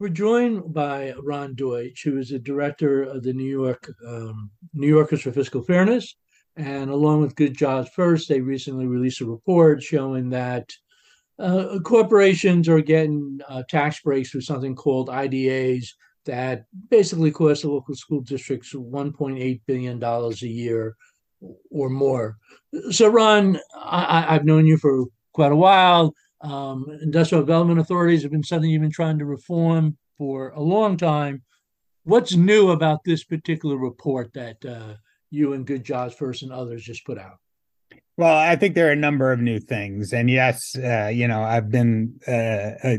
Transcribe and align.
We're 0.00 0.08
joined 0.08 0.72
by 0.72 1.12
Ron 1.22 1.54
Deutsch, 1.54 2.04
who 2.04 2.16
is 2.16 2.30
the 2.30 2.38
director 2.38 3.02
of 3.02 3.22
the 3.22 3.34
New 3.34 3.44
York 3.44 3.86
um, 4.08 4.50
New 4.72 4.88
Yorkers 4.88 5.20
for 5.20 5.30
Fiscal 5.30 5.62
Fairness, 5.62 6.16
and 6.56 6.88
along 6.88 7.20
with 7.20 7.36
Good 7.36 7.54
Jobs 7.54 7.90
First, 7.94 8.26
they 8.26 8.40
recently 8.40 8.86
released 8.86 9.20
a 9.20 9.26
report 9.26 9.82
showing 9.82 10.30
that 10.30 10.72
uh, 11.38 11.80
corporations 11.84 12.66
are 12.66 12.80
getting 12.80 13.40
uh, 13.46 13.62
tax 13.68 14.00
breaks 14.00 14.30
through 14.30 14.40
something 14.40 14.74
called 14.74 15.10
IDAs 15.10 15.92
that 16.24 16.64
basically 16.88 17.30
cost 17.30 17.60
the 17.60 17.68
local 17.68 17.94
school 17.94 18.22
districts 18.22 18.72
1.8 18.72 19.60
billion 19.66 19.98
dollars 19.98 20.42
a 20.42 20.48
year 20.48 20.96
or 21.70 21.90
more. 21.90 22.38
So, 22.90 23.08
Ron, 23.08 23.58
I, 23.76 24.22
have 24.32 24.46
known 24.46 24.66
you 24.66 24.78
for 24.78 25.04
quite 25.34 25.52
a 25.52 25.56
while. 25.56 26.14
Um, 26.42 26.86
industrial 27.02 27.42
development 27.42 27.80
authorities 27.80 28.22
have 28.22 28.32
been 28.32 28.42
something 28.42 28.70
you've 28.70 28.82
been 28.82 28.90
trying 28.90 29.18
to 29.18 29.24
reform 29.24 29.98
for 30.16 30.50
a 30.50 30.62
long 30.62 30.96
time. 30.96 31.42
What's 32.04 32.34
new 32.34 32.70
about 32.70 33.04
this 33.04 33.24
particular 33.24 33.76
report 33.76 34.32
that 34.32 34.64
uh, 34.64 34.94
you 35.30 35.52
and 35.52 35.66
Good 35.66 35.84
Jobs 35.84 36.14
First 36.14 36.42
and 36.42 36.52
others 36.52 36.82
just 36.82 37.04
put 37.04 37.18
out? 37.18 37.36
Well, 38.16 38.36
I 38.36 38.56
think 38.56 38.74
there 38.74 38.88
are 38.88 38.92
a 38.92 38.96
number 38.96 39.32
of 39.32 39.40
new 39.40 39.60
things, 39.60 40.12
and 40.12 40.28
yes, 40.28 40.76
uh, 40.76 41.10
you 41.12 41.26
know, 41.28 41.42
I've 41.42 41.70
been 41.70 42.20
uh, 42.26 42.96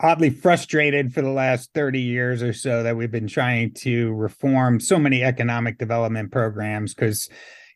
oddly 0.00 0.30
frustrated 0.30 1.12
for 1.12 1.22
the 1.22 1.30
last 1.30 1.70
30 1.74 2.00
years 2.00 2.42
or 2.42 2.52
so 2.52 2.82
that 2.82 2.96
we've 2.96 3.10
been 3.10 3.28
trying 3.28 3.72
to 3.72 4.12
reform 4.14 4.80
so 4.80 4.98
many 4.98 5.22
economic 5.22 5.78
development 5.78 6.32
programs 6.32 6.94
because 6.94 7.28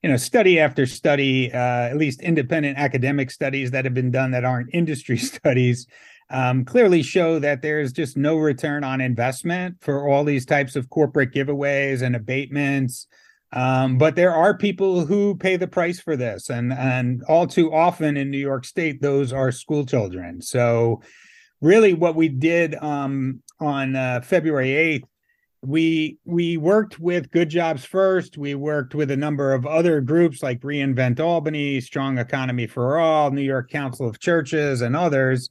you 0.02 0.08
know 0.08 0.16
study 0.16 0.58
after 0.58 0.86
study 0.86 1.52
uh, 1.52 1.56
at 1.88 1.96
least 1.96 2.20
independent 2.22 2.78
academic 2.78 3.30
studies 3.30 3.70
that 3.70 3.84
have 3.84 3.94
been 3.94 4.10
done 4.10 4.30
that 4.30 4.44
aren't 4.44 4.72
industry 4.72 5.16
studies 5.18 5.86
um, 6.30 6.64
clearly 6.64 7.02
show 7.02 7.38
that 7.38 7.62
there's 7.62 7.92
just 7.92 8.16
no 8.16 8.36
return 8.36 8.84
on 8.84 9.00
investment 9.00 9.76
for 9.80 10.08
all 10.08 10.24
these 10.24 10.44
types 10.44 10.76
of 10.76 10.90
corporate 10.90 11.32
giveaways 11.32 12.02
and 12.02 12.14
abatements. 12.14 13.06
Um, 13.52 13.96
but 13.96 14.14
there 14.14 14.34
are 14.34 14.56
people 14.56 15.06
who 15.06 15.34
pay 15.34 15.56
the 15.56 15.66
price 15.66 15.98
for 16.00 16.16
this 16.16 16.50
and 16.50 16.70
and 16.70 17.22
all 17.24 17.46
too 17.46 17.72
often 17.72 18.18
in 18.18 18.30
new 18.30 18.36
york 18.36 18.66
state 18.66 19.00
those 19.00 19.32
are 19.32 19.50
school 19.50 19.86
children. 19.86 20.42
So 20.42 21.00
really 21.62 21.94
what 21.94 22.14
we 22.14 22.28
did 22.28 22.74
um, 22.74 23.42
on 23.58 23.96
uh, 23.96 24.20
February 24.20 24.68
8th, 24.68 25.04
we 25.62 26.18
we 26.24 26.56
worked 26.56 27.00
with 27.00 27.30
Good 27.30 27.48
Jobs 27.48 27.84
First. 27.84 28.38
We 28.38 28.54
worked 28.54 28.94
with 28.94 29.10
a 29.10 29.16
number 29.16 29.52
of 29.52 29.66
other 29.66 30.00
groups 30.00 30.42
like 30.42 30.60
Reinvent 30.60 31.18
Albany, 31.18 31.80
Strong 31.80 32.18
Economy 32.18 32.66
for 32.66 32.98
All, 32.98 33.30
New 33.30 33.42
York 33.42 33.70
Council 33.70 34.08
of 34.08 34.20
Churches, 34.20 34.82
and 34.82 34.94
others. 34.94 35.48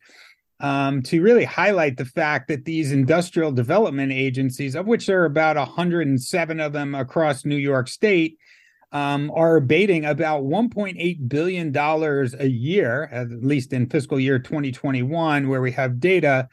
Um, 0.59 1.03
to 1.03 1.21
really 1.21 1.43
highlight 1.43 1.97
the 1.97 2.05
fact 2.05 2.47
that 2.47 2.65
these 2.65 2.91
industrial 2.91 3.51
development 3.51 4.11
agencies, 4.11 4.75
of 4.75 4.87
which 4.87 5.05
there 5.05 5.21
are 5.21 5.25
about 5.25 5.55
107 5.55 6.59
of 6.59 6.73
them 6.73 6.95
across 6.95 7.45
New 7.45 7.57
York 7.57 7.87
State, 7.87 8.39
um, 8.91 9.29
are 9.35 9.57
abating 9.57 10.05
about 10.05 10.43
1.8 10.43 11.29
billion 11.29 11.71
dollars 11.71 12.33
a 12.39 12.47
year, 12.47 13.09
at 13.11 13.29
least 13.43 13.73
in 13.73 13.87
fiscal 13.87 14.19
year 14.19 14.39
2021, 14.39 15.47
where 15.47 15.61
we 15.61 15.71
have 15.71 15.99
data. 15.99 16.47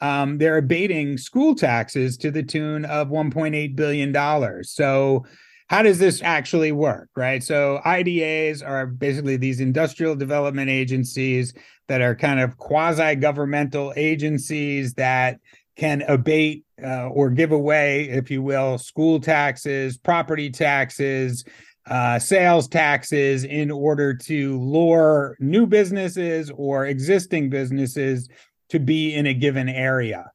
Um, 0.00 0.38
they're 0.38 0.58
abating 0.58 1.18
school 1.18 1.54
taxes 1.54 2.16
to 2.18 2.30
the 2.30 2.42
tune 2.42 2.84
of 2.84 3.08
1.8 3.08 3.76
billion 3.76 4.12
dollars. 4.12 4.70
So, 4.72 5.24
how 5.68 5.82
does 5.82 6.00
this 6.00 6.20
actually 6.22 6.72
work, 6.72 7.08
right? 7.14 7.42
So, 7.42 7.80
IDAs 7.84 8.62
are 8.62 8.86
basically 8.86 9.36
these 9.36 9.60
industrial 9.60 10.16
development 10.16 10.70
agencies 10.70 11.54
that 11.88 12.00
are 12.00 12.14
kind 12.14 12.40
of 12.40 12.56
quasi 12.56 13.14
governmental 13.16 13.92
agencies 13.96 14.94
that 14.94 15.38
can 15.76 16.02
abate 16.02 16.64
uh, 16.82 17.08
or 17.08 17.30
give 17.30 17.52
away, 17.52 18.08
if 18.08 18.30
you 18.30 18.42
will, 18.42 18.78
school 18.78 19.20
taxes, 19.20 19.96
property 19.96 20.50
taxes, 20.50 21.44
uh, 21.88 22.18
sales 22.18 22.68
taxes 22.68 23.44
in 23.44 23.70
order 23.70 24.14
to 24.14 24.60
lure 24.60 25.36
new 25.40 25.66
businesses 25.66 26.50
or 26.54 26.86
existing 26.86 27.50
businesses 27.50 28.28
to 28.70 28.78
be 28.78 29.14
in 29.14 29.26
a 29.26 29.34
given 29.34 29.68
area. 29.68 30.30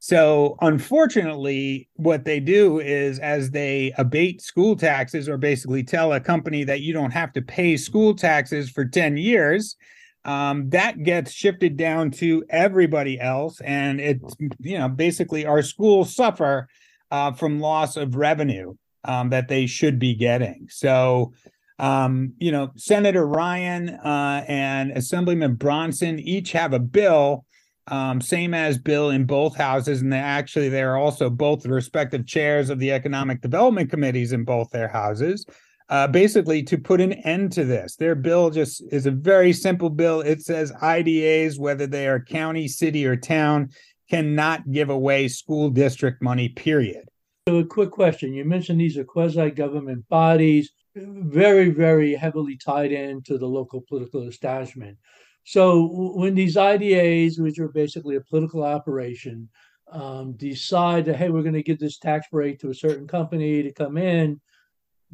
So, 0.00 0.56
unfortunately, 0.60 1.88
what 1.94 2.24
they 2.24 2.38
do 2.38 2.78
is 2.78 3.18
as 3.18 3.50
they 3.50 3.92
abate 3.98 4.40
school 4.40 4.76
taxes 4.76 5.28
or 5.28 5.36
basically 5.36 5.82
tell 5.82 6.12
a 6.12 6.20
company 6.20 6.62
that 6.64 6.82
you 6.82 6.92
don't 6.92 7.10
have 7.10 7.32
to 7.32 7.42
pay 7.42 7.76
school 7.76 8.14
taxes 8.14 8.70
for 8.70 8.84
10 8.84 9.16
years, 9.16 9.76
um, 10.24 10.70
that 10.70 11.02
gets 11.02 11.32
shifted 11.32 11.76
down 11.76 12.10
to 12.12 12.44
everybody 12.48 13.18
else. 13.18 13.60
And 13.60 14.00
it's, 14.00 14.36
you 14.60 14.78
know, 14.78 14.88
basically 14.88 15.46
our 15.46 15.62
schools 15.62 16.14
suffer 16.14 16.68
uh, 17.10 17.32
from 17.32 17.60
loss 17.60 17.96
of 17.96 18.14
revenue 18.14 18.74
um, 19.04 19.30
that 19.30 19.48
they 19.48 19.66
should 19.66 19.98
be 19.98 20.14
getting. 20.14 20.68
So, 20.70 21.32
um, 21.78 22.34
you 22.38 22.52
know, 22.52 22.70
Senator 22.76 23.26
Ryan 23.26 23.90
uh, 23.90 24.44
and 24.46 24.90
Assemblyman 24.92 25.54
Bronson 25.54 26.18
each 26.18 26.52
have 26.52 26.72
a 26.72 26.78
bill, 26.78 27.44
um, 27.90 28.20
same 28.20 28.54
as 28.54 28.78
bill 28.78 29.10
in 29.10 29.24
both 29.24 29.56
houses, 29.56 30.02
and 30.02 30.12
they 30.12 30.18
actually 30.18 30.68
they 30.68 30.82
are 30.82 30.96
also 30.96 31.30
both 31.30 31.62
the 31.62 31.70
respective 31.70 32.26
chairs 32.26 32.70
of 32.70 32.78
the 32.78 32.92
economic 32.92 33.40
development 33.40 33.90
committees 33.90 34.32
in 34.32 34.44
both 34.44 34.70
their 34.70 34.88
houses. 34.88 35.46
Uh, 35.90 36.06
basically, 36.06 36.62
to 36.62 36.76
put 36.76 37.00
an 37.00 37.14
end 37.24 37.50
to 37.52 37.64
this, 37.64 37.96
their 37.96 38.14
bill 38.14 38.50
just 38.50 38.82
is 38.92 39.06
a 39.06 39.10
very 39.10 39.52
simple 39.52 39.88
bill. 39.88 40.20
It 40.20 40.42
says 40.42 40.72
IDAs, 40.82 41.58
whether 41.58 41.86
they 41.86 42.06
are 42.06 42.20
county, 42.20 42.68
city, 42.68 43.06
or 43.06 43.16
town, 43.16 43.70
cannot 44.10 44.70
give 44.70 44.90
away 44.90 45.28
school 45.28 45.70
district 45.70 46.22
money. 46.22 46.50
Period. 46.50 47.08
So 47.48 47.56
a 47.56 47.64
quick 47.64 47.90
question. 47.90 48.34
You 48.34 48.44
mentioned 48.44 48.78
these 48.78 48.98
are 48.98 49.04
quasi-government 49.04 50.06
bodies, 50.10 50.72
very, 50.94 51.70
very 51.70 52.14
heavily 52.14 52.56
tied 52.56 52.92
into 52.92 53.38
the 53.38 53.46
local 53.46 53.80
political 53.80 54.28
establishment. 54.28 54.98
So 55.48 56.12
when 56.14 56.34
these 56.34 56.58
IDAs, 56.58 57.38
which 57.38 57.58
are 57.58 57.68
basically 57.68 58.16
a 58.16 58.20
political 58.20 58.62
operation, 58.62 59.48
um, 59.90 60.32
decide 60.32 61.06
that 61.06 61.16
hey, 61.16 61.30
we're 61.30 61.40
going 61.40 61.54
to 61.54 61.62
give 61.62 61.78
this 61.78 61.96
tax 61.96 62.26
break 62.30 62.60
to 62.60 62.68
a 62.68 62.74
certain 62.74 63.06
company 63.06 63.62
to 63.62 63.72
come 63.72 63.96
in, 63.96 64.42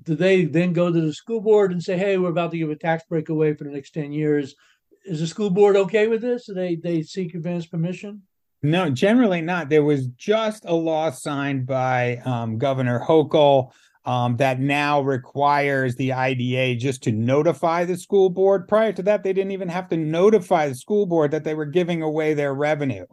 do 0.02 0.16
they 0.16 0.44
then 0.44 0.72
go 0.72 0.92
to 0.92 1.00
the 1.00 1.12
school 1.12 1.40
board 1.40 1.70
and 1.70 1.80
say, 1.80 1.96
hey, 1.96 2.18
we're 2.18 2.30
about 2.30 2.50
to 2.50 2.58
give 2.58 2.68
a 2.68 2.74
tax 2.74 3.04
break 3.08 3.28
away 3.28 3.54
for 3.54 3.62
the 3.62 3.70
next 3.70 3.92
ten 3.92 4.10
years? 4.10 4.56
Is 5.04 5.20
the 5.20 5.28
school 5.28 5.50
board 5.50 5.76
okay 5.76 6.08
with 6.08 6.20
this? 6.20 6.46
Do 6.46 6.54
they 6.54 6.74
they 6.74 7.02
seek 7.02 7.36
advance 7.36 7.66
permission? 7.66 8.22
No, 8.60 8.90
generally 8.90 9.40
not. 9.40 9.68
There 9.68 9.84
was 9.84 10.08
just 10.08 10.64
a 10.64 10.74
law 10.74 11.12
signed 11.12 11.64
by 11.64 12.16
um, 12.24 12.58
Governor 12.58 12.98
Hochul 12.98 13.70
um, 14.04 14.36
that 14.36 14.60
now 14.60 15.00
requires 15.00 15.96
the 15.96 16.12
IDA 16.12 16.76
just 16.76 17.02
to 17.04 17.12
notify 17.12 17.84
the 17.84 17.96
school 17.96 18.28
board. 18.28 18.68
Prior 18.68 18.92
to 18.92 19.02
that, 19.02 19.22
they 19.22 19.32
didn't 19.32 19.52
even 19.52 19.68
have 19.68 19.88
to 19.88 19.96
notify 19.96 20.68
the 20.68 20.74
school 20.74 21.06
board 21.06 21.30
that 21.30 21.44
they 21.44 21.54
were 21.54 21.64
giving 21.64 22.02
away 22.02 22.34
their 22.34 22.54
revenue. 22.54 23.06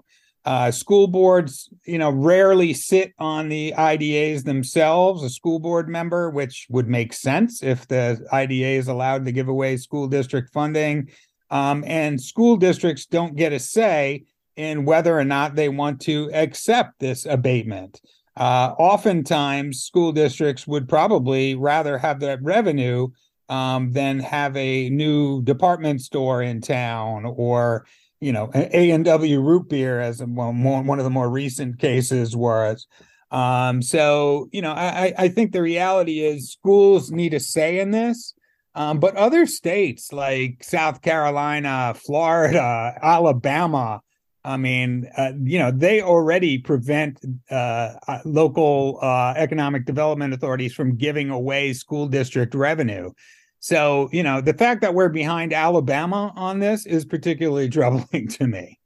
Uh, 0.44 0.72
school 0.72 1.08
boards, 1.08 1.70
you 1.86 2.00
know, 2.00 2.10
rarely 2.10 2.74
sit 2.74 3.14
on 3.20 3.48
the 3.48 3.74
IDAs 3.78 4.44
themselves. 4.44 5.24
A 5.24 5.30
school 5.30 5.60
board 5.60 5.88
member, 5.88 6.32
which 6.32 6.66
would 6.70 6.88
make 6.88 7.14
sense 7.14 7.62
if 7.62 7.88
the 7.88 8.26
IDA 8.32 8.72
is 8.72 8.88
allowed 8.88 9.24
to 9.26 9.32
give 9.32 9.48
away 9.48 9.78
school 9.78 10.08
district 10.08 10.52
funding, 10.52 11.10
um, 11.52 11.84
and 11.86 12.20
school 12.20 12.58
districts 12.58 13.06
don't 13.06 13.36
get 13.36 13.54
a 13.54 13.60
say 13.60 14.24
in 14.56 14.84
whether 14.84 15.18
or 15.18 15.24
not 15.24 15.56
they 15.56 15.70
want 15.70 16.02
to 16.02 16.30
accept 16.34 17.00
this 17.00 17.26
abatement. 17.26 18.02
Uh, 18.38 18.74
oftentimes, 18.78 19.84
school 19.84 20.12
districts 20.12 20.66
would 20.66 20.88
probably 20.88 21.56
rather 21.56 21.98
have 21.98 22.20
that 22.22 22.42
revenue 22.42 23.10
um, 23.50 23.92
than 23.92 24.20
have 24.20 24.56
a 24.56 24.90
new 24.90 25.42
department 25.42 26.02
store 26.02 26.42
in 26.42 26.62
town 26.62 27.26
or 27.26 27.86
you 28.22 28.32
know 28.32 28.50
A 28.54 28.92
and 28.92 29.04
W 29.04 29.42
root 29.42 29.68
beer 29.68 30.00
as 30.00 30.24
well, 30.24 30.54
more, 30.54 30.82
one 30.82 31.00
of 31.00 31.04
the 31.04 31.10
more 31.10 31.30
recent 31.30 31.80
cases 31.80 32.36
was. 32.36 32.88
Um, 33.30 33.82
so 33.82 34.48
you 34.52 34.62
know, 34.62 34.72
I, 34.72 35.14
I 35.18 35.28
think 35.28 35.52
the 35.52 35.62
reality 35.62 36.22
is 36.22 36.52
schools 36.52 37.12
need 37.12 37.34
a 37.34 37.40
say 37.40 37.80
in 37.80 37.92
this. 37.92 38.34
Um, 38.74 39.00
but 39.00 39.18
other 39.18 39.46
states 39.46 40.14
like 40.14 40.64
South 40.64 41.02
Carolina, 41.02 41.94
Florida, 41.94 42.98
Alabama, 43.02 44.02
I 44.44 44.58
mean, 44.58 45.10
uh, 45.18 45.34
you 45.44 45.60
know, 45.60 45.72
they 45.72 46.02
already 46.02 46.58
prevent 46.58 47.20
uh, 47.52 47.94
uh, 48.08 48.20
local 48.26 48.98
uh, 49.02 49.34
economic 49.38 49.86
development 49.86 50.34
authorities 50.34 50.74
from 50.74 50.96
giving 50.96 51.30
away 51.30 51.74
school 51.74 52.08
district 52.08 52.56
revenue. 52.56 53.12
So, 53.60 54.10
you 54.12 54.24
know, 54.24 54.42
the 54.42 54.56
fact 54.56 54.82
that 54.82 54.96
we're 54.96 55.10
behind 55.10 55.54
Alabama 55.54 56.34
on 56.36 56.60
this 56.60 56.88
is 56.88 57.06
particularly 57.06 57.70
troubling 57.78 58.28
to 58.30 58.48
me. 58.48 58.80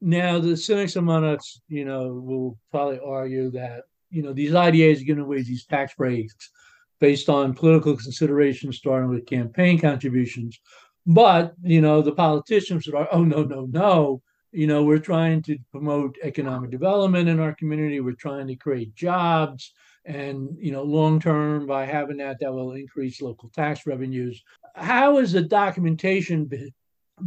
Now, 0.00 0.38
the 0.38 0.56
cynics 0.56 0.96
among 0.96 1.24
us, 1.24 1.60
you 1.68 1.84
know, 1.84 2.14
will 2.14 2.58
probably 2.70 3.00
argue 3.04 3.50
that, 3.50 3.82
you 4.10 4.22
know, 4.22 4.32
these 4.32 4.52
IDAs 4.52 5.02
are 5.02 5.04
giving 5.04 5.24
away 5.24 5.42
these 5.42 5.66
tax 5.66 5.92
breaks 5.94 6.50
based 7.00 7.28
on 7.28 7.52
political 7.52 7.96
considerations, 7.96 8.78
starting 8.78 9.10
with 9.10 9.26
campaign 9.26 9.78
contributions. 9.78 10.58
But, 11.04 11.52
you 11.62 11.80
know, 11.80 12.00
the 12.00 12.12
politicians 12.12 12.88
are, 12.88 13.08
oh, 13.12 13.24
no, 13.24 13.42
no, 13.42 13.66
no 13.66 14.22
you 14.52 14.66
know, 14.66 14.82
we're 14.82 14.98
trying 14.98 15.42
to 15.42 15.58
promote 15.70 16.16
economic 16.22 16.70
development 16.70 17.28
in 17.28 17.40
our 17.40 17.54
community. 17.54 18.00
We're 18.00 18.12
trying 18.12 18.46
to 18.48 18.56
create 18.56 18.94
jobs. 18.94 19.72
And, 20.04 20.56
you 20.58 20.72
know, 20.72 20.82
long 20.82 21.20
term, 21.20 21.66
by 21.66 21.84
having 21.84 22.16
that, 22.18 22.40
that 22.40 22.52
will 22.52 22.72
increase 22.72 23.20
local 23.20 23.50
tax 23.50 23.86
revenues. 23.86 24.42
How 24.74 25.18
has 25.18 25.32
the 25.32 25.42
documentation 25.42 26.50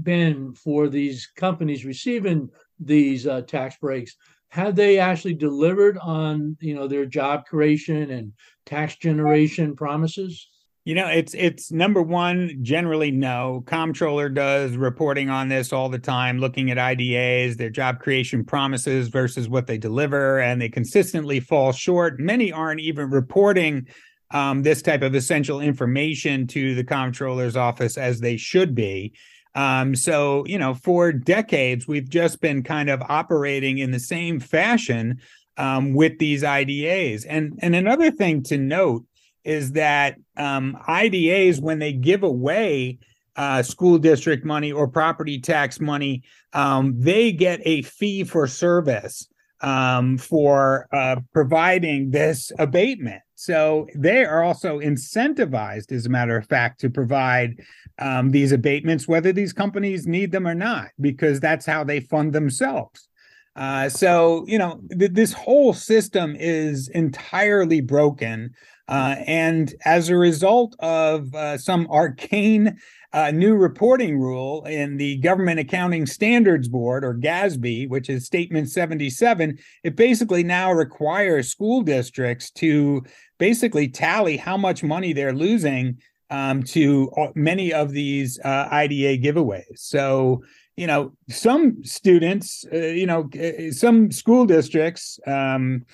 been 0.02 0.54
for 0.56 0.88
these 0.88 1.30
companies 1.36 1.86
receiving 1.86 2.50
these 2.80 3.28
uh, 3.28 3.42
tax 3.42 3.78
breaks? 3.78 4.16
Have 4.50 4.76
they 4.76 4.98
actually 5.00 5.36
delivered 5.36 5.98
on, 6.00 6.58
you 6.60 6.76
know, 6.76 6.88
their 6.88 7.06
job 7.06 7.46
creation 7.46 8.10
and 8.12 8.34
tax 8.66 8.96
generation 8.96 9.76
promises? 9.76 10.50
You 10.84 10.96
know, 10.96 11.08
it's 11.08 11.36
it's 11.36 11.72
number 11.72 12.02
one, 12.02 12.58
generally 12.64 13.12
no. 13.12 13.64
Comptroller 13.68 14.30
does 14.30 14.76
reporting 14.76 15.30
on 15.30 15.48
this 15.48 15.72
all 15.72 15.90
the 15.90 16.00
time, 16.00 16.40
looking 16.40 16.72
at 16.72 16.78
IDAs, 16.78 17.58
their 17.58 17.70
job 17.70 18.00
creation 18.00 18.44
promises 18.44 19.08
versus 19.08 19.48
what 19.48 19.68
they 19.68 19.78
deliver, 19.78 20.40
and 20.40 20.60
they 20.60 20.70
consistently 20.70 21.40
fall 21.40 21.72
short. 21.72 22.20
Many 22.20 22.52
aren't 22.52 22.80
even 22.80 23.12
reporting 23.12 23.88
um, 24.32 24.64
this 24.64 24.82
type 24.82 25.04
of 25.04 25.14
essential 25.14 25.62
information 25.62 26.48
to 26.48 26.74
the 26.74 26.84
comptroller's 26.84 27.56
office 27.56 27.96
as 27.96 28.20
they 28.20 28.38
should 28.38 28.74
be. 28.74 29.14
Um, 29.54 29.96
so, 29.96 30.46
you 30.48 30.58
know, 30.58 30.74
for 30.74 31.12
decades, 31.12 31.88
we've 31.88 32.10
just 32.10 32.42
been 32.42 32.64
kind 32.64 32.90
of 32.90 33.04
operating 33.04 33.78
in 33.78 33.92
the 33.92 34.00
same 34.00 34.40
fashion 34.40 35.20
um, 35.58 35.94
with 35.94 36.18
these 36.18 36.44
IDAs. 36.44 37.26
And 37.26 37.60
and 37.62 37.76
another 37.76 38.10
thing 38.10 38.42
to 38.44 38.58
note 38.58 39.06
is 39.44 39.74
that 39.74 40.16
um, 40.38 40.78
IDAs, 40.88 41.60
when 41.60 41.80
they 41.80 41.94
give 41.94 42.24
away 42.24 43.00
uh, 43.36 43.64
school 43.64 43.98
district 43.98 44.46
money 44.46 44.72
or 44.72 44.88
property 44.88 45.40
tax 45.40 45.80
money, 45.80 46.24
um, 46.54 46.94
they 46.98 47.32
get 47.32 47.60
a 47.64 47.82
fee 47.82 48.24
for 48.24 48.48
service 48.48 49.28
um, 49.62 50.18
for 50.18 50.88
uh, 50.92 51.18
providing 51.34 52.12
this 52.12 52.52
abatement. 52.60 53.22
So 53.36 53.88
they 53.96 54.24
are 54.24 54.44
also 54.44 54.80
incentivized, 54.80 55.92
as 55.92 56.06
a 56.06 56.10
matter 56.10 56.38
of 56.38 56.48
fact, 56.48 56.80
to 56.82 56.90
provide 56.90 57.60
um, 58.00 58.30
these 58.30 58.52
abatements, 58.52 59.08
whether 59.08 59.32
these 59.32 59.54
companies 59.54 60.06
need 60.06 60.32
them 60.32 60.48
or 60.48 60.56
not, 60.56 60.90
because 61.00 61.40
that's 61.40 61.66
how 61.66 61.84
they 61.84 62.02
fund 62.02 62.34
themselves. 62.34 63.08
Uh, 63.56 63.90
so, 63.90 64.46
you 64.48 64.58
know, 64.58 64.82
th- 64.98 65.12
this 65.12 65.34
whole 65.34 65.74
system 65.74 66.36
is 66.38 66.88
entirely 66.90 67.82
broken. 67.82 68.52
Uh, 68.92 69.16
and 69.26 69.74
as 69.86 70.10
a 70.10 70.18
result 70.18 70.76
of 70.80 71.34
uh, 71.34 71.58
some 71.58 71.88
arcane 71.90 72.78
uh, 73.14 73.32
new 73.32 73.56
reporting 73.56 74.20
rule 74.20 74.66
in 74.66 74.98
the 74.98 75.16
Government 75.18 75.60
Accounting 75.62 76.06
Standards 76.06 76.68
Board, 76.68 77.06
or 77.06 77.14
GASB, 77.14 77.88
which 77.88 78.10
is 78.10 78.26
Statement 78.26 78.70
77, 78.70 79.58
it 79.84 79.96
basically 79.96 80.44
now 80.44 80.74
requires 80.74 81.50
school 81.50 81.82
districts 81.82 82.52
to 82.52 83.04
basically 83.38 83.88
tally 83.88 84.36
how 84.36 84.58
much 84.58 84.84
money 84.84 85.14
they're 85.14 85.34
losing 85.34 85.98
um, 86.30 86.62
to 86.64 87.10
many 87.34 87.72
of 87.72 87.92
these 87.92 88.40
uh, 88.44 88.68
IDA 88.72 89.18
giveaways. 89.18 89.78
So, 89.78 90.44
you 90.76 90.88
know, 90.88 91.14
some 91.30 91.84
students, 91.84 92.66
uh, 92.74 92.78
you 92.78 93.06
know, 93.06 93.30
some 93.72 94.12
school 94.12 94.46
districts, 94.46 95.18
um, 95.28 95.86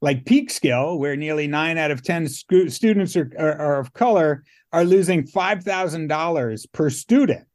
like 0.00 0.24
Peekskill, 0.24 0.98
where 0.98 1.16
nearly 1.16 1.46
nine 1.46 1.76
out 1.78 1.90
of 1.90 2.02
10 2.02 2.28
sc- 2.28 2.68
students 2.68 3.16
are, 3.16 3.30
are, 3.38 3.58
are, 3.58 3.80
of 3.80 3.92
color, 3.92 4.44
are 4.72 4.84
losing 4.84 5.26
$5,000 5.26 6.72
per 6.72 6.90
student. 6.90 7.46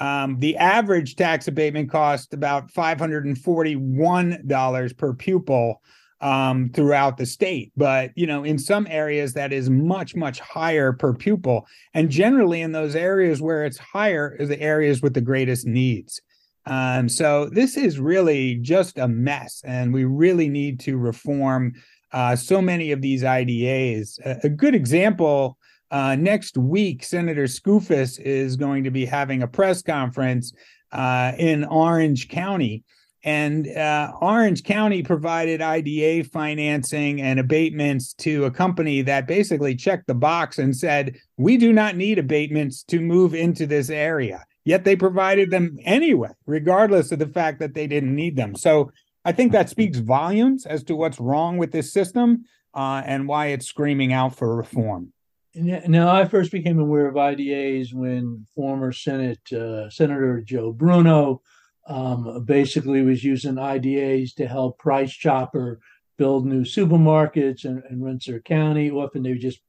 Um, 0.00 0.38
the 0.38 0.56
average 0.56 1.16
tax 1.16 1.48
abatement 1.48 1.90
cost 1.90 2.32
about 2.32 2.72
$541 2.72 4.96
per 4.96 5.14
pupil 5.14 5.82
um, 6.20 6.70
throughout 6.70 7.16
the 7.16 7.26
state. 7.26 7.72
But, 7.76 8.12
you 8.16 8.26
know, 8.26 8.42
in 8.44 8.58
some 8.58 8.86
areas 8.88 9.34
that 9.34 9.52
is 9.52 9.68
much, 9.70 10.14
much 10.14 10.38
higher 10.40 10.92
per 10.92 11.14
pupil. 11.14 11.66
And 11.94 12.10
generally 12.10 12.62
in 12.62 12.72
those 12.72 12.96
areas 12.96 13.42
where 13.42 13.64
it's 13.64 13.78
higher 13.78 14.36
is 14.38 14.48
the 14.48 14.60
areas 14.60 15.02
with 15.02 15.14
the 15.14 15.20
greatest 15.20 15.66
needs. 15.66 16.20
Um, 16.68 17.08
so 17.08 17.46
this 17.46 17.78
is 17.78 17.98
really 17.98 18.56
just 18.56 18.98
a 18.98 19.08
mess, 19.08 19.62
and 19.64 19.92
we 19.92 20.04
really 20.04 20.50
need 20.50 20.78
to 20.80 20.98
reform 20.98 21.72
uh, 22.12 22.36
so 22.36 22.60
many 22.60 22.92
of 22.92 23.00
these 23.00 23.22
IDAs. 23.22 24.18
A, 24.24 24.40
a 24.44 24.48
good 24.50 24.74
example 24.74 25.56
uh, 25.90 26.14
next 26.16 26.58
week, 26.58 27.02
Senator 27.02 27.44
Skoufis 27.44 28.20
is 28.20 28.56
going 28.56 28.84
to 28.84 28.90
be 28.90 29.06
having 29.06 29.42
a 29.42 29.48
press 29.48 29.80
conference 29.80 30.52
uh, 30.92 31.32
in 31.38 31.64
Orange 31.64 32.28
County. 32.28 32.84
And 33.24 33.66
uh, 33.74 34.12
Orange 34.20 34.62
County 34.62 35.02
provided 35.02 35.62
IDA 35.62 36.28
financing 36.28 37.22
and 37.22 37.40
abatements 37.40 38.12
to 38.14 38.44
a 38.44 38.50
company 38.50 39.00
that 39.02 39.26
basically 39.26 39.74
checked 39.74 40.06
the 40.06 40.14
box 40.14 40.58
and 40.58 40.76
said, 40.76 41.16
We 41.38 41.56
do 41.56 41.72
not 41.72 41.96
need 41.96 42.18
abatements 42.18 42.82
to 42.84 43.00
move 43.00 43.34
into 43.34 43.66
this 43.66 43.88
area 43.88 44.44
yet 44.68 44.84
they 44.84 44.94
provided 44.94 45.50
them 45.50 45.78
anyway, 45.82 46.28
regardless 46.44 47.10
of 47.10 47.18
the 47.18 47.26
fact 47.26 47.58
that 47.58 47.72
they 47.72 47.86
didn't 47.86 48.14
need 48.14 48.36
them. 48.36 48.54
So 48.54 48.92
I 49.24 49.32
think 49.32 49.52
that 49.52 49.70
speaks 49.70 49.96
volumes 49.96 50.66
as 50.66 50.84
to 50.84 50.94
what's 50.94 51.18
wrong 51.18 51.56
with 51.56 51.72
this 51.72 51.90
system 51.90 52.44
uh, 52.74 53.00
and 53.06 53.26
why 53.26 53.46
it's 53.46 53.66
screaming 53.66 54.12
out 54.12 54.36
for 54.36 54.54
reform. 54.54 55.14
Now, 55.54 56.14
I 56.14 56.26
first 56.26 56.52
became 56.52 56.78
aware 56.78 57.08
of 57.08 57.16
IDAs 57.16 57.94
when 57.94 58.46
former 58.54 58.92
Senate 58.92 59.40
uh, 59.50 59.88
Senator 59.88 60.42
Joe 60.42 60.72
Bruno 60.72 61.40
um, 61.86 62.44
basically 62.44 63.00
was 63.00 63.24
using 63.24 63.56
IDAs 63.56 64.34
to 64.34 64.46
help 64.46 64.78
Price 64.78 65.12
Chopper 65.12 65.80
build 66.18 66.44
new 66.44 66.64
supermarkets 66.64 67.64
in, 67.64 67.82
in 67.88 68.04
Rensselaer 68.04 68.40
County. 68.40 68.90
Often 68.90 69.22
they 69.22 69.32
just 69.32 69.60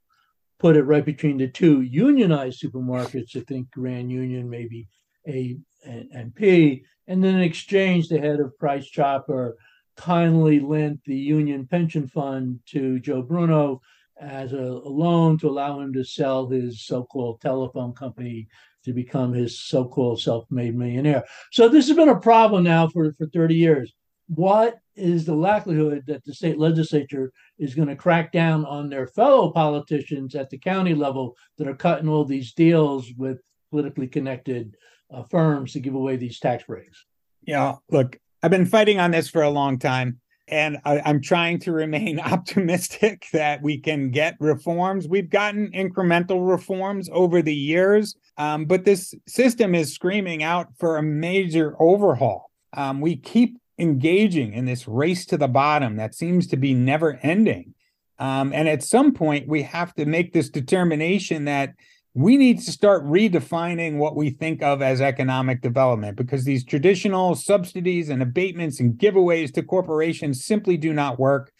put 0.59 0.75
it 0.75 0.83
right 0.83 1.05
between 1.05 1.37
the 1.37 1.47
two 1.47 1.81
unionized 1.81 2.61
supermarkets. 2.61 3.35
I 3.35 3.41
think 3.41 3.71
Grand 3.71 4.11
Union, 4.11 4.49
maybe 4.49 4.87
A 5.27 5.57
and, 5.85 6.35
P. 6.35 6.83
And 7.07 7.23
then 7.23 7.35
in 7.35 7.41
exchange, 7.41 8.09
the 8.09 8.19
head 8.19 8.39
of 8.39 8.57
Price 8.59 8.87
Chopper 8.87 9.57
kindly 9.95 10.59
lent 10.59 10.99
the 11.05 11.15
union 11.15 11.65
pension 11.65 12.07
fund 12.07 12.59
to 12.67 12.99
Joe 12.99 13.21
Bruno 13.21 13.81
as 14.19 14.53
a, 14.53 14.57
a 14.57 14.89
loan 14.89 15.37
to 15.39 15.49
allow 15.49 15.79
him 15.79 15.93
to 15.93 16.03
sell 16.03 16.47
his 16.47 16.85
so-called 16.85 17.41
telephone 17.41 17.93
company 17.93 18.47
to 18.83 18.93
become 18.93 19.33
his 19.33 19.59
so-called 19.59 20.21
self-made 20.21 20.75
millionaire. 20.75 21.23
So 21.51 21.67
this 21.69 21.87
has 21.87 21.95
been 21.95 22.09
a 22.09 22.19
problem 22.19 22.63
now 22.63 22.87
for, 22.87 23.13
for 23.17 23.27
30 23.27 23.55
years 23.55 23.93
what 24.29 24.77
is 24.99 25.25
the 25.25 25.35
likelihood 25.35 26.03
that 26.07 26.23
the 26.25 26.33
state 26.33 26.59
legislature 26.59 27.31
is 27.57 27.75
going 27.75 27.87
to 27.87 27.95
crack 27.95 28.31
down 28.31 28.65
on 28.65 28.89
their 28.89 29.07
fellow 29.07 29.51
politicians 29.51 30.35
at 30.35 30.49
the 30.49 30.57
county 30.57 30.93
level 30.93 31.35
that 31.57 31.67
are 31.67 31.75
cutting 31.75 32.09
all 32.09 32.25
these 32.25 32.53
deals 32.53 33.11
with 33.17 33.39
politically 33.71 34.07
connected 34.07 34.75
uh, 35.13 35.23
firms 35.23 35.73
to 35.73 35.79
give 35.79 35.95
away 35.95 36.15
these 36.15 36.39
tax 36.39 36.63
breaks? 36.65 37.05
Yeah, 37.43 37.75
look, 37.89 38.17
I've 38.43 38.51
been 38.51 38.65
fighting 38.65 38.99
on 38.99 39.11
this 39.11 39.29
for 39.29 39.41
a 39.41 39.49
long 39.49 39.79
time. 39.79 40.19
And 40.51 40.79
I, 40.83 41.07
am 41.07 41.21
trying 41.21 41.59
to 41.59 41.71
remain 41.71 42.19
optimistic 42.19 43.27
that 43.33 43.61
we 43.61 43.77
can 43.77 44.09
get 44.09 44.35
reforms. 44.39 45.07
We've 45.07 45.29
gotten 45.29 45.71
incremental 45.71 46.49
reforms 46.49 47.07
over 47.11 47.41
the 47.41 47.53
years, 47.53 48.15
um, 48.37 48.65
but 48.65 48.83
this 48.83 49.13
system 49.27 49.75
is 49.75 49.93
screaming 49.93 50.41
out 50.41 50.69
for 50.79 50.97
a 50.97 51.03
major 51.03 51.75
overhaul. 51.79 52.49
Um, 52.73 52.99
we 52.99 53.15
keep 53.15 53.59
engaging 53.79 54.53
in 54.53 54.65
this 54.65 54.87
race 54.87 55.25
to 55.27 55.37
the 55.37 55.47
bottom 55.47 55.95
that 55.97 56.13
seems 56.13 56.47
to 56.47 56.57
be 56.57 56.73
never 56.73 57.19
ending. 57.23 57.73
Um, 58.19 58.51
and 58.53 58.67
at 58.67 58.83
some 58.83 59.13
point, 59.13 59.47
we 59.47 59.63
have 59.63 59.93
to 59.95 60.05
make 60.05 60.33
this 60.33 60.49
determination 60.49 61.45
that 61.45 61.73
we 62.13 62.37
need 62.37 62.59
to 62.59 62.71
start 62.71 63.05
redefining 63.05 63.97
what 63.97 64.15
we 64.15 64.31
think 64.31 64.61
of 64.61 64.81
as 64.81 64.99
economic 64.99 65.61
development 65.61 66.17
because 66.17 66.43
these 66.43 66.65
traditional 66.65 67.35
subsidies 67.35 68.09
and 68.09 68.21
abatements 68.21 68.79
and 68.79 68.95
giveaways 68.95 69.53
to 69.53 69.63
corporations 69.63 70.43
simply 70.43 70.75
do 70.75 70.91
not 70.91 71.19
work. 71.19 71.53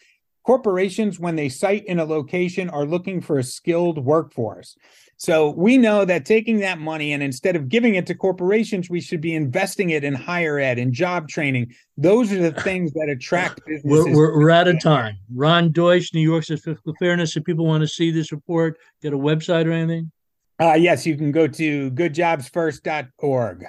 Corporations, 0.43 1.19
when 1.19 1.35
they 1.35 1.47
site 1.47 1.85
in 1.85 1.99
a 1.99 2.05
location, 2.05 2.69
are 2.69 2.85
looking 2.85 3.21
for 3.21 3.38
a 3.38 3.43
skilled 3.43 4.03
workforce. 4.03 4.75
So 5.19 5.49
we 5.49 5.77
know 5.77 6.05
that 6.05 6.25
taking 6.25 6.59
that 6.61 6.79
money 6.79 7.11
and 7.11 7.21
instead 7.21 7.57
of 7.57 7.67
giving 7.67 7.95
it 7.95 8.07
to 8.07 8.15
corporations, 8.15 8.89
we 8.89 9.01
should 9.01 9.19
be 9.19 9.35
investing 9.35 9.89
it 9.89 10.05
in 10.05 10.15
higher 10.15 10.59
ed 10.59 10.79
and 10.79 10.93
job 10.93 11.27
training. 11.27 11.73
Those 11.97 12.31
are 12.31 12.41
the 12.41 12.61
things 12.61 12.93
that 12.93 13.09
attract 13.09 13.59
businesses. 13.65 14.05
We're, 14.05 14.15
we're, 14.15 14.39
we're 14.39 14.49
out 14.49 14.69
of 14.69 14.79
time. 14.79 15.17
Ron 15.35 15.73
Deutsch, 15.73 16.13
New 16.13 16.21
York's 16.21 16.47
Fiscal 16.47 16.93
Fairness. 16.99 17.35
If 17.35 17.43
people 17.43 17.65
want 17.65 17.81
to 17.81 17.88
see 17.88 18.11
this 18.11 18.31
report, 18.31 18.77
get 19.01 19.11
a 19.11 19.17
website 19.17 19.65
or 19.65 19.73
anything? 19.73 20.09
Uh, 20.57 20.75
yes, 20.75 21.05
you 21.05 21.17
can 21.17 21.33
go 21.33 21.47
to 21.47 21.91
goodjobsfirst.org. 21.91 23.65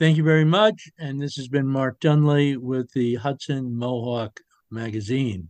Thank 0.00 0.16
you 0.16 0.24
very 0.24 0.44
much. 0.46 0.88
And 0.98 1.20
this 1.20 1.36
has 1.36 1.48
been 1.48 1.66
Mark 1.66 2.00
Dunlea 2.00 2.56
with 2.56 2.90
the 2.92 3.16
Hudson 3.16 3.76
Mohawk 3.76 4.40
Magazine. 4.70 5.46